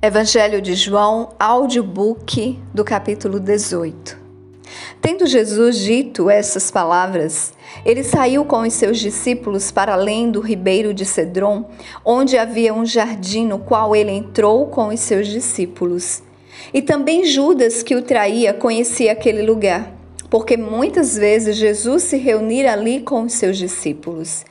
Evangelho 0.00 0.62
de 0.62 0.76
João, 0.76 1.30
audiobook 1.40 2.56
do 2.72 2.84
capítulo 2.84 3.40
18. 3.40 4.16
Tendo 5.00 5.26
Jesus 5.26 5.76
dito 5.76 6.30
essas 6.30 6.70
palavras, 6.70 7.52
ele 7.84 8.04
saiu 8.04 8.44
com 8.44 8.60
os 8.60 8.74
seus 8.74 9.00
discípulos 9.00 9.72
para 9.72 9.94
além 9.94 10.30
do 10.30 10.40
ribeiro 10.40 10.94
de 10.94 11.04
Cedron, 11.04 11.68
onde 12.04 12.38
havia 12.38 12.72
um 12.72 12.86
jardim 12.86 13.44
no 13.44 13.58
qual 13.58 13.96
ele 13.96 14.12
entrou 14.12 14.68
com 14.68 14.86
os 14.86 15.00
seus 15.00 15.26
discípulos. 15.26 16.22
E 16.72 16.80
também 16.80 17.24
Judas, 17.24 17.82
que 17.82 17.96
o 17.96 18.02
traía, 18.02 18.54
conhecia 18.54 19.10
aquele 19.10 19.42
lugar, 19.42 19.92
porque 20.30 20.56
muitas 20.56 21.16
vezes 21.16 21.56
Jesus 21.56 22.04
se 22.04 22.16
reunira 22.16 22.72
ali 22.72 23.00
com 23.00 23.22
os 23.22 23.32
seus 23.32 23.58
discípulos. 23.58 24.44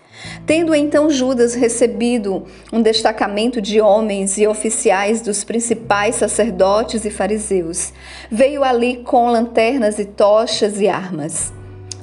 Tendo 0.45 0.73
então 0.73 1.09
Judas 1.09 1.53
recebido 1.53 2.45
um 2.71 2.81
destacamento 2.81 3.62
de 3.62 3.81
homens 3.81 4.38
e 4.38 4.48
oficiais 4.48 5.21
dos 5.21 5.44
principais 5.44 6.16
sacerdotes 6.16 7.05
e 7.05 7.09
fariseus, 7.09 7.94
veio 8.31 8.63
ali 8.63 8.98
com 8.98 9.30
lanternas 9.30 9.99
e 9.99 10.05
tochas 10.05 10.80
e 10.80 10.88
armas. 10.88 11.53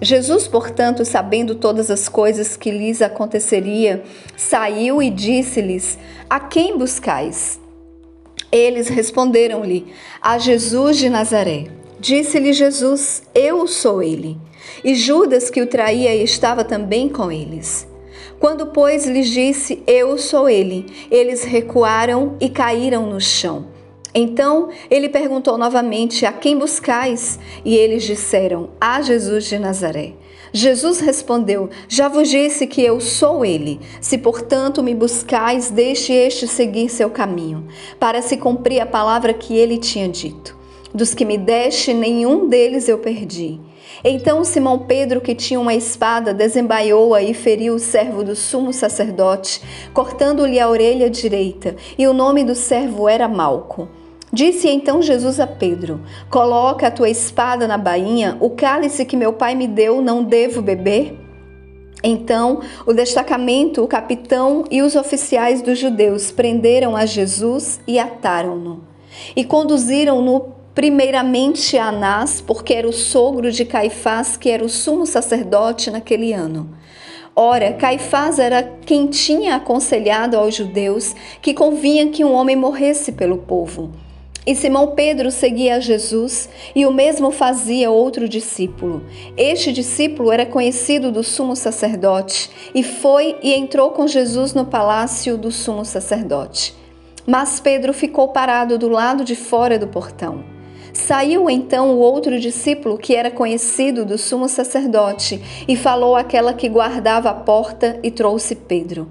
Jesus, 0.01 0.47
portanto, 0.47 1.05
sabendo 1.05 1.55
todas 1.55 1.91
as 1.91 2.09
coisas 2.09 2.57
que 2.57 2.71
lhes 2.71 3.01
aconteceria, 3.01 4.03
saiu 4.37 5.03
e 5.03 5.09
disse-lhes: 5.09 5.99
A 6.29 6.39
quem 6.39 6.77
buscais? 6.77 7.59
Eles 8.53 8.89
responderam-lhe: 8.89 9.87
A 10.21 10.39
Jesus 10.39 10.99
de 10.99 11.09
Nazaré. 11.09 11.69
Disse-lhe 11.99 12.53
Jesus: 12.53 13.23
Eu 13.35 13.67
sou 13.67 14.03
ele. 14.03 14.37
E 14.85 14.95
Judas, 14.95 15.49
que 15.49 15.63
o 15.63 15.67
traía, 15.67 16.15
estava 16.15 16.65
também 16.65 17.09
com 17.09 17.33
eles. 17.33 17.87
Quando, 18.39 18.67
pois, 18.67 19.07
lhes 19.07 19.29
disse: 19.29 19.83
Eu 19.87 20.17
sou 20.19 20.49
ele, 20.49 20.87
eles 21.11 21.45
recuaram 21.45 22.37
e 22.41 22.49
caíram 22.49 23.07
no 23.07 23.21
chão. 23.21 23.67
Então 24.15 24.69
ele 24.91 25.09
perguntou 25.09 25.59
novamente: 25.59 26.25
A 26.25 26.33
quem 26.33 26.57
buscais? 26.57 27.39
E 27.65 27.77
eles 27.77 28.05
disseram: 28.05 28.71
A 28.81 29.03
Jesus 29.03 29.47
de 29.47 29.59
Nazaré. 29.59 30.13
Jesus 30.53 31.01
respondeu: 31.01 31.69
Já 31.89 32.07
vos 32.07 32.29
disse 32.29 32.65
que 32.69 32.81
eu 32.81 33.01
sou 33.01 33.45
ele. 33.45 33.81
Se, 34.01 34.17
portanto, 34.17 34.85
me 34.85 34.95
buscais, 34.95 35.69
deixe 35.69 36.13
este 36.13 36.47
seguir 36.47 36.89
seu 36.89 37.11
caminho, 37.11 37.67
para 37.99 38.23
se 38.23 38.37
cumprir 38.37 38.81
a 38.81 38.87
palavra 38.87 39.35
que 39.35 39.57
ele 39.57 39.79
tinha 39.79 40.09
dito. 40.09 40.57
Dos 40.95 41.13
que 41.13 41.25
me 41.25 41.37
deste, 41.37 41.93
nenhum 41.93 42.49
deles 42.49 42.89
eu 42.89 42.99
perdi. 42.99 43.61
Então 44.03 44.45
Simão 44.45 44.79
Pedro, 44.79 45.21
que 45.21 45.35
tinha 45.35 45.61
uma 45.61 45.75
espada, 45.75 46.35
desembaiou-a 46.35 47.23
e 47.23 47.35
feriu 47.35 47.75
o 47.75 47.79
servo 47.79 48.25
do 48.25 48.35
sumo 48.35 48.73
sacerdote, 48.73 49.61
cortando-lhe 49.93 50.59
a 50.59 50.69
orelha 50.69 51.11
direita, 51.11 51.77
e 51.99 52.07
o 52.07 52.13
nome 52.13 52.43
do 52.45 52.55
servo 52.55 53.09
era 53.09 53.29
Malco. 53.29 53.89
Disse 54.33 54.69
então 54.69 55.01
Jesus 55.01 55.39
a 55.39 55.47
Pedro: 55.47 56.01
Coloca 56.29 56.89
a 56.89 56.91
tua 56.91 57.09
espada 57.09 57.69
na 57.69 57.79
bainha, 57.79 58.37
o 58.41 58.51
cálice 58.51 59.05
que 59.05 59.17
meu 59.17 59.33
pai 59.33 59.55
me 59.55 59.69
deu 59.69 60.03
não 60.03 60.25
devo 60.25 60.61
beber? 60.61 61.21
Então, 62.03 62.61
o 62.85 62.93
destacamento, 62.93 63.83
o 63.83 63.89
capitão 63.89 64.65
e 64.71 64.83
os 64.83 64.95
oficiais 64.95 65.63
dos 65.63 65.79
judeus 65.79 66.31
prenderam 66.31 66.95
a 66.95 67.07
Jesus 67.07 67.81
e 67.89 67.99
ataram-no. 67.99 68.85
E 69.35 69.43
conduziram-no 69.43 70.54
primeiramente 70.75 71.79
a 71.79 71.87
Anás, 71.87 72.41
porque 72.41 72.75
era 72.75 72.89
o 72.89 72.93
sogro 72.93 73.53
de 73.53 73.65
Caifás, 73.65 74.37
que 74.37 74.51
era 74.51 74.65
o 74.65 74.69
sumo 74.69 75.07
sacerdote 75.07 75.91
naquele 75.91 76.33
ano. 76.33 76.69
Ora, 77.37 77.73
Caifás 77.73 78.39
era 78.39 78.63
quem 78.63 79.07
tinha 79.07 79.57
aconselhado 79.57 80.37
aos 80.37 80.55
judeus 80.55 81.15
que 81.41 81.55
convinha 81.55 82.09
que 82.09 82.25
um 82.25 82.33
homem 82.33 82.55
morresse 82.55 83.13
pelo 83.13 83.39
povo. 83.39 83.91
E 84.47 84.55
Simão 84.55 84.89
Pedro 84.89 85.31
seguia 85.31 85.77
a 85.77 85.81
Jesus, 85.81 86.51
e 86.77 86.85
o 86.85 86.93
mesmo 86.93 87.31
fazia 87.31 87.91
outro 87.91 88.29
discípulo. 88.29 89.03
Este 89.39 89.73
discípulo 89.73 90.31
era 90.31 90.45
conhecido 90.45 91.11
do 91.11 91.25
sumo 91.25 91.57
sacerdote, 91.57 92.51
e 92.75 92.83
foi 92.83 93.37
e 93.43 93.55
entrou 93.55 93.91
com 93.91 94.07
Jesus 94.07 94.53
no 94.53 94.67
palácio 94.67 95.39
do 95.39 95.51
sumo 95.51 95.85
sacerdote. 95.85 96.75
Mas 97.27 97.59
Pedro 97.59 97.95
ficou 97.95 98.29
parado 98.29 98.77
do 98.77 98.89
lado 98.89 99.25
de 99.25 99.35
fora 99.35 99.79
do 99.79 99.89
portão. 99.89 100.54
Saiu 100.95 101.51
então 101.51 101.91
o 101.91 101.99
outro 101.99 102.39
discípulo, 102.39 102.97
que 102.97 103.17
era 103.17 103.31
conhecido 103.31 104.05
do 104.05 104.17
sumo 104.17 104.49
sacerdote, 104.49 105.43
e 105.67 105.77
falou 105.77 106.15
àquela 106.15 106.55
que 106.55 106.69
guardava 106.69 107.31
a 107.31 107.35
porta 107.35 107.99
e 108.03 108.13
trouxe 108.13 108.55
Pedro. 108.55 109.09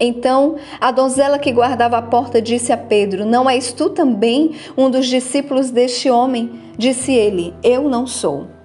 Então 0.00 0.56
a 0.80 0.90
donzela 0.90 1.38
que 1.38 1.52
guardava 1.52 1.98
a 1.98 2.02
porta 2.02 2.40
disse 2.40 2.72
a 2.72 2.76
Pedro: 2.76 3.26
Não 3.26 3.48
és 3.48 3.70
tu 3.70 3.90
também 3.90 4.52
um 4.76 4.90
dos 4.90 5.06
discípulos 5.06 5.70
deste 5.70 6.10
homem? 6.10 6.50
Disse 6.76 7.12
ele: 7.12 7.54
Eu 7.62 7.88
não 7.88 8.06
sou. 8.06 8.55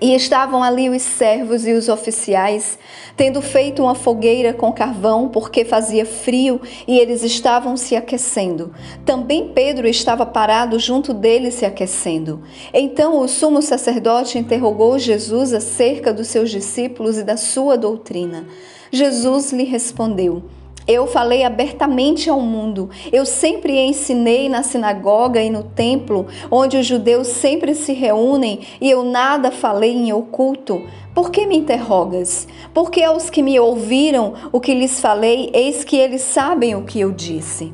E 0.00 0.14
estavam 0.14 0.62
ali 0.62 0.90
os 0.90 1.00
servos 1.00 1.66
e 1.66 1.72
os 1.72 1.88
oficiais, 1.88 2.78
tendo 3.16 3.40
feito 3.40 3.82
uma 3.82 3.94
fogueira 3.94 4.52
com 4.52 4.70
carvão, 4.70 5.28
porque 5.28 5.64
fazia 5.64 6.04
frio 6.04 6.60
e 6.86 6.98
eles 6.98 7.22
estavam 7.22 7.78
se 7.78 7.96
aquecendo. 7.96 8.74
Também 9.06 9.48
Pedro 9.54 9.88
estava 9.88 10.26
parado 10.26 10.78
junto 10.78 11.14
deles 11.14 11.54
se 11.54 11.64
aquecendo. 11.64 12.42
Então 12.74 13.18
o 13.18 13.26
sumo 13.26 13.62
sacerdote 13.62 14.38
interrogou 14.38 14.98
Jesus 14.98 15.54
acerca 15.54 16.12
dos 16.12 16.26
seus 16.26 16.50
discípulos 16.50 17.16
e 17.16 17.22
da 17.22 17.38
sua 17.38 17.78
doutrina. 17.78 18.46
Jesus 18.92 19.50
lhe 19.50 19.64
respondeu: 19.64 20.42
eu 20.86 21.06
falei 21.06 21.42
abertamente 21.42 22.30
ao 22.30 22.40
mundo. 22.40 22.88
Eu 23.12 23.26
sempre 23.26 23.78
ensinei 23.78 24.48
na 24.48 24.62
sinagoga 24.62 25.42
e 25.42 25.50
no 25.50 25.64
templo, 25.64 26.26
onde 26.50 26.76
os 26.76 26.86
judeus 26.86 27.26
sempre 27.28 27.74
se 27.74 27.92
reúnem, 27.92 28.60
e 28.80 28.90
eu 28.90 29.02
nada 29.02 29.50
falei 29.50 29.92
em 29.92 30.12
oculto. 30.12 30.86
Por 31.14 31.30
que 31.30 31.46
me 31.46 31.56
interrogas? 31.56 32.46
Porque 32.72 33.02
aos 33.02 33.30
que 33.30 33.42
me 33.42 33.58
ouviram 33.58 34.34
o 34.52 34.60
que 34.60 34.74
lhes 34.74 35.00
falei, 35.00 35.50
eis 35.52 35.82
que 35.82 35.96
eles 35.96 36.22
sabem 36.22 36.74
o 36.74 36.84
que 36.84 37.00
eu 37.00 37.10
disse. 37.10 37.72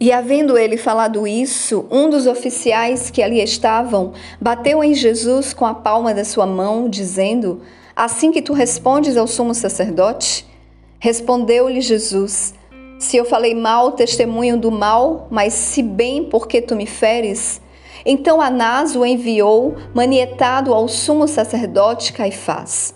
E 0.00 0.10
havendo 0.10 0.58
ele 0.58 0.76
falado 0.76 1.26
isso, 1.26 1.86
um 1.90 2.10
dos 2.10 2.26
oficiais 2.26 3.10
que 3.10 3.22
ali 3.22 3.40
estavam 3.40 4.12
bateu 4.40 4.82
em 4.82 4.92
Jesus 4.92 5.54
com 5.54 5.64
a 5.64 5.72
palma 5.72 6.12
da 6.12 6.24
sua 6.24 6.46
mão, 6.46 6.88
dizendo: 6.88 7.62
Assim 7.94 8.32
que 8.32 8.42
tu 8.42 8.52
respondes 8.52 9.16
ao 9.16 9.26
sumo 9.26 9.54
sacerdote? 9.54 10.44
Respondeu-lhe 11.04 11.82
Jesus: 11.82 12.54
Se 12.98 13.18
eu 13.18 13.26
falei 13.26 13.54
mal, 13.54 13.92
testemunho 13.92 14.56
do 14.56 14.70
mal, 14.70 15.28
mas 15.30 15.52
se 15.52 15.82
bem, 15.82 16.24
porque 16.24 16.62
tu 16.62 16.74
me 16.74 16.86
feres? 16.86 17.60
Então 18.06 18.40
Anás 18.40 18.96
o 18.96 19.04
enviou, 19.04 19.74
manietado 19.92 20.72
ao 20.72 20.88
sumo 20.88 21.28
sacerdote 21.28 22.10
Caifás. 22.10 22.94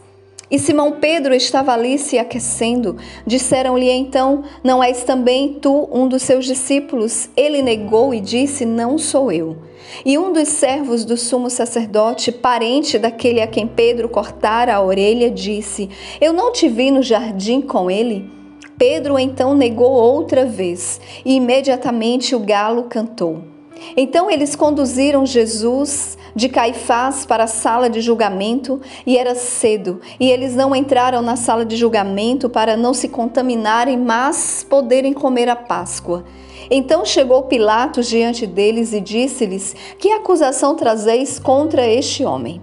E 0.50 0.58
Simão 0.58 0.92
Pedro 0.92 1.34
estava 1.34 1.72
ali 1.72 1.98
se 1.98 2.18
aquecendo. 2.18 2.96
Disseram-lhe 3.26 3.90
então: 3.90 4.44
Não 4.64 4.82
és 4.82 5.04
também 5.04 5.54
tu 5.60 5.88
um 5.92 6.08
dos 6.08 6.22
seus 6.22 6.46
discípulos? 6.46 7.28
Ele 7.36 7.60
negou 7.60 8.14
e 8.14 8.20
disse: 8.20 8.64
Não 8.64 8.96
sou 8.96 9.30
eu. 9.30 9.58
E 10.04 10.16
um 10.16 10.32
dos 10.32 10.48
servos 10.48 11.04
do 11.04 11.16
sumo 11.16 11.50
sacerdote, 11.50 12.32
parente 12.32 12.98
daquele 12.98 13.40
a 13.40 13.46
quem 13.46 13.66
Pedro 13.66 14.08
cortara 14.08 14.74
a 14.74 14.82
orelha, 14.82 15.30
disse: 15.30 15.90
Eu 16.20 16.32
não 16.32 16.50
te 16.50 16.66
vi 16.66 16.90
no 16.90 17.02
jardim 17.02 17.60
com 17.60 17.90
ele? 17.90 18.30
Pedro 18.78 19.18
então 19.18 19.54
negou 19.54 19.90
outra 19.90 20.46
vez, 20.46 21.00
e 21.24 21.34
imediatamente 21.34 22.34
o 22.34 22.38
galo 22.38 22.84
cantou. 22.84 23.57
Então 23.96 24.30
eles 24.30 24.54
conduziram 24.54 25.24
Jesus 25.26 26.16
de 26.34 26.48
Caifás 26.48 27.26
para 27.26 27.44
a 27.44 27.48
sala 27.48 27.90
de 27.90 28.00
julgamento 28.00 28.80
e 29.06 29.18
era 29.18 29.34
cedo, 29.34 30.00
e 30.20 30.30
eles 30.30 30.54
não 30.54 30.74
entraram 30.74 31.20
na 31.22 31.36
sala 31.36 31.64
de 31.64 31.76
julgamento 31.76 32.48
para 32.48 32.76
não 32.76 32.94
se 32.94 33.08
contaminarem, 33.08 33.96
mas 33.96 34.64
poderem 34.68 35.12
comer 35.12 35.48
a 35.48 35.56
Páscoa. 35.56 36.24
Então 36.70 37.04
chegou 37.04 37.44
Pilatos 37.44 38.06
diante 38.08 38.46
deles 38.46 38.92
e 38.92 39.00
disse-lhes: 39.00 39.74
Que 39.98 40.12
acusação 40.12 40.74
trazeis 40.74 41.38
contra 41.38 41.86
este 41.86 42.24
homem? 42.24 42.60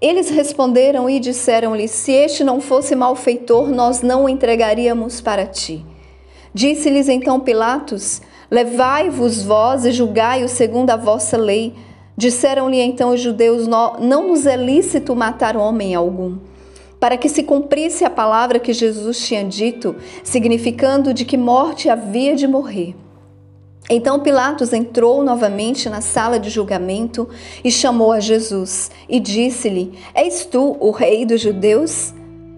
Eles 0.00 0.28
responderam 0.28 1.08
e 1.08 1.18
disseram-lhe: 1.18 1.88
Se 1.88 2.12
este 2.12 2.44
não 2.44 2.60
fosse 2.60 2.94
malfeitor, 2.94 3.70
nós 3.70 4.02
não 4.02 4.24
o 4.24 4.28
entregaríamos 4.28 5.20
para 5.20 5.46
ti. 5.46 5.84
Disse-lhes 6.52 7.08
então 7.08 7.40
Pilatos: 7.40 8.20
Levai-vos 8.54 9.42
vós 9.42 9.84
e 9.84 9.90
julgai-o 9.90 10.48
segundo 10.48 10.90
a 10.90 10.96
vossa 10.96 11.36
lei. 11.36 11.74
Disseram-lhe 12.16 12.80
então 12.80 13.10
os 13.10 13.20
judeus: 13.20 13.66
Não 13.66 14.28
nos 14.28 14.46
é 14.46 14.56
lícito 14.56 15.16
matar 15.16 15.56
homem 15.56 15.92
algum. 15.92 16.38
Para 17.00 17.16
que 17.16 17.28
se 17.28 17.42
cumprisse 17.42 18.04
a 18.04 18.10
palavra 18.10 18.60
que 18.60 18.72
Jesus 18.72 19.18
tinha 19.26 19.42
dito, 19.42 19.96
significando 20.22 21.12
de 21.12 21.24
que 21.24 21.36
morte 21.36 21.88
havia 21.88 22.36
de 22.36 22.46
morrer. 22.46 22.94
Então 23.90 24.20
Pilatos 24.20 24.72
entrou 24.72 25.24
novamente 25.24 25.88
na 25.90 26.00
sala 26.00 26.38
de 26.38 26.48
julgamento 26.48 27.28
e 27.64 27.72
chamou 27.72 28.12
a 28.12 28.20
Jesus 28.20 28.88
e 29.08 29.18
disse-lhe: 29.18 29.98
És 30.14 30.46
tu 30.46 30.76
o 30.78 30.92
rei 30.92 31.26
dos 31.26 31.40
judeus? 31.40 32.14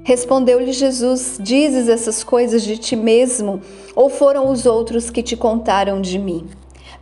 Respondeu-lhe 0.06 0.70
Jesus: 0.70 1.36
Dizes 1.42 1.88
essas 1.88 2.22
coisas 2.22 2.62
de 2.62 2.78
ti 2.78 2.94
mesmo, 2.94 3.60
ou 3.92 4.08
foram 4.08 4.48
os 4.48 4.64
outros 4.64 5.10
que 5.10 5.20
te 5.20 5.36
contaram 5.36 6.00
de 6.00 6.16
mim? 6.16 6.46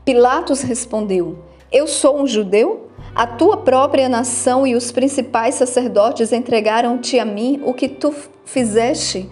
Pilatos 0.06 0.62
respondeu: 0.62 1.36
Eu 1.70 1.86
sou 1.86 2.18
um 2.18 2.26
judeu? 2.26 2.88
A 3.14 3.26
tua 3.26 3.58
própria 3.58 4.08
nação 4.08 4.66
e 4.66 4.74
os 4.74 4.90
principais 4.90 5.54
sacerdotes 5.56 6.32
entregaram-te 6.32 7.18
a 7.18 7.26
mim 7.26 7.60
o 7.66 7.74
que 7.74 7.90
tu 7.90 8.10
fizeste. 8.46 9.28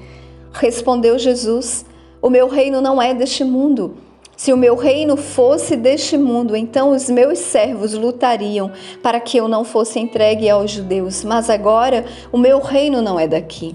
Respondeu 0.53 1.19
Jesus: 1.19 1.87
O 2.21 2.29
meu 2.29 2.49
reino 2.49 2.83
não 2.83 3.01
é 3.01 3.15
deste 3.15 3.43
mundo. 3.43 3.97
Se 4.43 4.53
o 4.53 4.57
meu 4.57 4.75
reino 4.75 5.17
fosse 5.17 5.77
deste 5.77 6.19
mundo, 6.19 6.57
então 6.57 6.91
os 6.91 7.09
meus 7.09 7.39
servos 7.39 7.93
lutariam 7.93 8.73
para 9.01 9.21
que 9.21 9.37
eu 9.37 9.47
não 9.47 9.63
fosse 9.63 10.01
entregue 10.01 10.51
aos 10.51 10.73
judeus. 10.73 11.23
Mas 11.23 11.49
agora 11.49 12.05
o 12.33 12.37
meu 12.37 12.59
reino 12.59 13.01
não 13.01 13.21
é 13.21 13.29
daqui. 13.29 13.73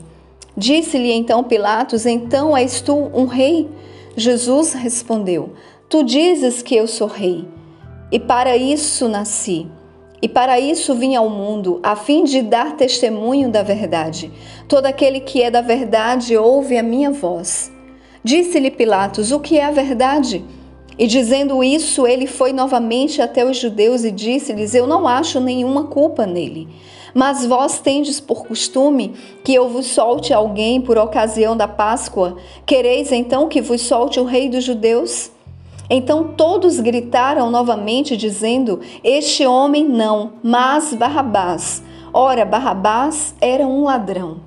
Disse-lhe 0.57 1.13
então 1.13 1.41
Pilatos: 1.41 2.05
Então 2.05 2.57
és 2.57 2.81
tu 2.81 2.93
um 3.13 3.23
rei? 3.23 3.69
Jesus 4.17 4.73
respondeu: 4.73 5.53
Tu 5.87 6.03
dizes 6.03 6.61
que 6.61 6.75
eu 6.75 6.85
sou 6.85 7.07
rei. 7.07 7.47
E 8.11 8.19
para 8.19 8.57
isso 8.57 9.07
nasci. 9.07 9.67
E 10.21 10.27
para 10.27 10.59
isso 10.59 10.93
vim 10.93 11.15
ao 11.15 11.29
mundo, 11.29 11.79
a 11.81 11.95
fim 11.95 12.25
de 12.25 12.41
dar 12.41 12.75
testemunho 12.75 13.49
da 13.49 13.63
verdade. 13.63 14.29
Todo 14.67 14.85
aquele 14.85 15.21
que 15.21 15.41
é 15.41 15.49
da 15.49 15.61
verdade 15.61 16.35
ouve 16.35 16.77
a 16.77 16.83
minha 16.83 17.09
voz. 17.09 17.71
Disse-lhe 18.21 18.69
Pilatos: 18.69 19.31
O 19.31 19.39
que 19.39 19.57
é 19.57 19.63
a 19.63 19.71
verdade? 19.71 20.43
E 20.97 21.05
dizendo 21.05 21.63
isso, 21.63 22.07
ele 22.07 22.25
foi 22.25 22.51
novamente 22.51 23.21
até 23.21 23.45
os 23.45 23.57
judeus 23.57 24.03
e 24.03 24.11
disse-lhes: 24.11 24.73
Eu 24.73 24.87
não 24.87 25.07
acho 25.07 25.39
nenhuma 25.39 25.85
culpa 25.85 26.25
nele. 26.25 26.67
Mas 27.13 27.45
vós 27.45 27.79
tendes 27.79 28.19
por 28.19 28.45
costume 28.45 29.13
que 29.43 29.53
eu 29.53 29.69
vos 29.69 29.87
solte 29.87 30.33
alguém 30.33 30.81
por 30.81 30.97
ocasião 30.97 31.55
da 31.55 31.67
Páscoa? 31.67 32.37
Quereis 32.65 33.11
então 33.11 33.47
que 33.47 33.61
vos 33.61 33.81
solte 33.81 34.19
o 34.19 34.25
rei 34.25 34.49
dos 34.49 34.63
judeus? 34.63 35.31
Então 35.89 36.33
todos 36.35 36.79
gritaram 36.79 37.51
novamente, 37.51 38.17
dizendo: 38.17 38.81
Este 39.03 39.45
homem 39.45 39.87
não, 39.87 40.33
mas 40.43 40.93
Barrabás. 40.93 41.83
Ora, 42.13 42.43
Barrabás 42.43 43.35
era 43.39 43.65
um 43.65 43.83
ladrão. 43.83 44.46